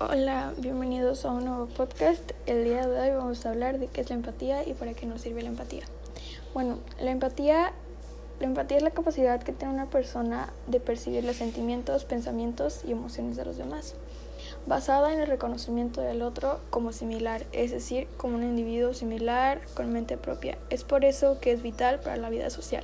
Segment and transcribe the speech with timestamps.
[0.00, 2.32] Hola, bienvenidos a un nuevo podcast.
[2.46, 5.06] El día de hoy vamos a hablar de qué es la empatía y para qué
[5.06, 5.84] nos sirve la empatía.
[6.52, 7.72] Bueno, la empatía,
[8.40, 12.90] la empatía es la capacidad que tiene una persona de percibir los sentimientos, pensamientos y
[12.90, 13.94] emociones de los demás,
[14.66, 19.92] basada en el reconocimiento del otro como similar, es decir, como un individuo similar con
[19.92, 20.58] mente propia.
[20.70, 22.82] Es por eso que es vital para la vida social.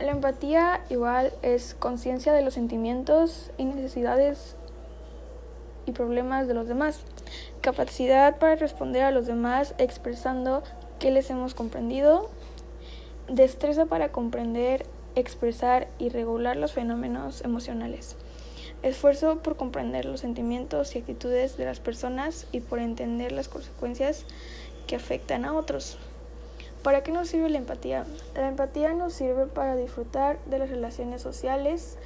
[0.00, 4.56] La empatía igual es conciencia de los sentimientos y necesidades
[5.86, 7.00] y problemas de los demás.
[7.60, 10.62] Capacidad para responder a los demás expresando
[10.98, 12.28] que les hemos comprendido.
[13.28, 18.16] Destreza para comprender, expresar y regular los fenómenos emocionales.
[18.82, 24.26] Esfuerzo por comprender los sentimientos y actitudes de las personas y por entender las consecuencias
[24.86, 25.96] que afectan a otros.
[26.82, 28.04] ¿Para qué nos sirve la empatía?
[28.34, 31.96] La empatía nos sirve para disfrutar de las relaciones sociales,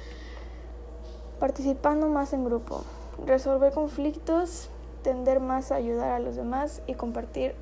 [1.37, 2.85] participando más en grupo,
[3.25, 4.69] resolver conflictos,
[5.03, 7.55] tender más a ayudar a los demás y compartir,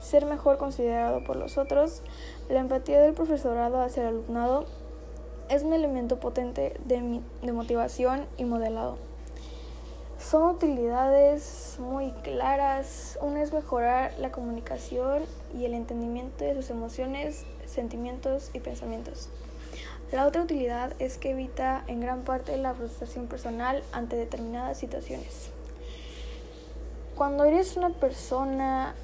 [0.00, 2.02] ser mejor considerado por los otros.
[2.48, 4.66] La empatía del profesorado hacia el alumnado
[5.48, 8.98] es un elemento potente de, de motivación y modelado.
[10.18, 13.18] Son utilidades muy claras.
[13.20, 15.22] Una es mejorar la comunicación
[15.54, 19.28] y el entendimiento de sus emociones, sentimientos y pensamientos.
[20.12, 25.50] La otra utilidad es que evita en gran parte la frustración personal ante determinadas situaciones.
[27.16, 28.94] Cuando eres una persona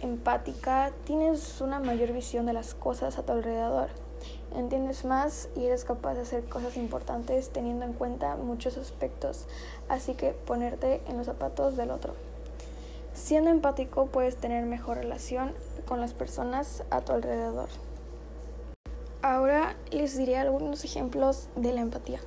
[0.00, 3.88] empática, tienes una mayor visión de las cosas a tu alrededor.
[4.56, 9.46] Entiendes más y eres capaz de hacer cosas importantes teniendo en cuenta muchos aspectos,
[9.90, 12.14] así que ponerte en los zapatos del otro.
[13.12, 15.52] Siendo empático puedes tener mejor relación
[15.86, 17.68] con las personas a tu alrededor.
[19.22, 22.20] Ahora les diré algunos ejemplos de la empatía.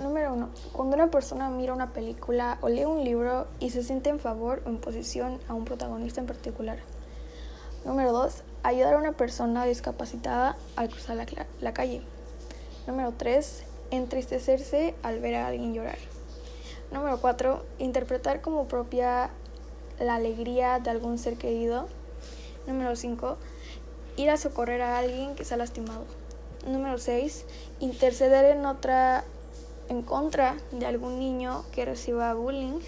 [0.00, 4.08] Número uno, cuando una persona mira una película o lee un libro y se siente
[4.08, 6.78] en favor o en posición a un protagonista en particular.
[7.84, 11.26] Número dos, ayudar a una persona discapacitada al cruzar la,
[11.60, 12.00] la calle.
[12.86, 15.98] Número tres, entristecerse al ver a alguien llorar.
[16.92, 19.30] Número cuatro, interpretar como propia
[19.98, 21.88] la alegría de algún ser querido.
[22.66, 23.36] Número cinco,
[24.16, 26.04] ir a socorrer a alguien que se ha lastimado.
[26.66, 27.44] Número 6.
[27.80, 29.24] Interceder en otra
[29.88, 32.80] en contra de algún niño que reciba bullying.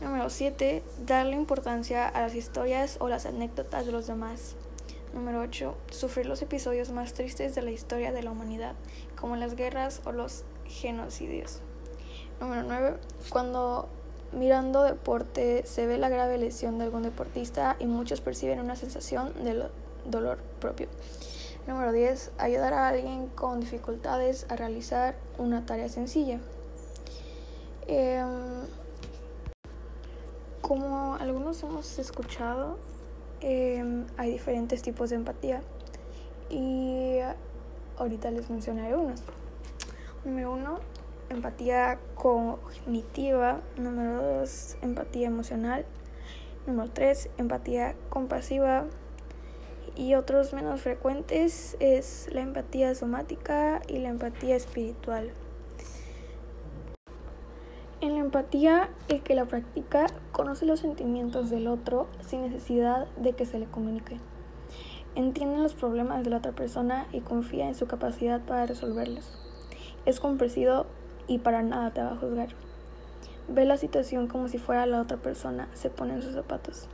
[0.00, 0.82] Número 7.
[1.06, 4.54] Darle importancia a las historias o las anécdotas de los demás.
[5.12, 5.76] Número 8.
[5.90, 8.74] Sufrir los episodios más tristes de la historia de la humanidad,
[9.20, 11.60] como las guerras o los genocidios.
[12.40, 12.96] Número 9.
[13.30, 13.88] Cuando
[14.32, 19.32] mirando deporte se ve la grave lesión de algún deportista y muchos perciben una sensación
[19.44, 19.54] de
[20.06, 20.88] dolor propio.
[21.66, 22.32] Número 10.
[22.38, 26.38] Ayudar a alguien con dificultades a realizar una tarea sencilla.
[27.86, 28.66] Em,
[30.60, 32.78] como algunos hemos escuchado,
[33.40, 35.62] em, hay diferentes tipos de empatía
[36.50, 37.18] y
[37.96, 39.22] ahorita les mencionaré unos.
[40.24, 40.80] Número 1,
[41.30, 43.60] empatía cognitiva.
[43.76, 45.86] Número 2, empatía emocional.
[46.66, 48.86] Número 3, empatía compasiva
[49.96, 55.30] y otros menos frecuentes es la empatía somática y la empatía espiritual.
[58.00, 63.32] En la empatía, el que la practica conoce los sentimientos del otro sin necesidad de
[63.32, 64.18] que se le comunique.
[65.14, 69.38] Entiende los problemas de la otra persona y confía en su capacidad para resolverlos.
[70.06, 70.86] Es comprensivo
[71.28, 72.48] y para nada te va a juzgar.
[73.48, 76.88] Ve la situación como si fuera la otra persona, se pone en sus zapatos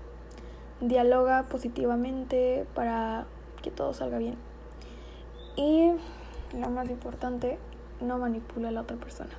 [0.81, 3.27] dialoga positivamente para
[3.63, 4.37] que todo salga bien.
[5.57, 5.93] Y
[6.59, 7.59] lo más importante,
[8.01, 9.31] no manipula a la otra persona.